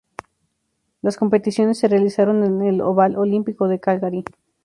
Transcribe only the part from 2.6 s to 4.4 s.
el Oval Olímpico de Calgary.